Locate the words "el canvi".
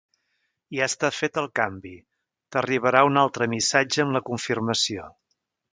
1.41-1.93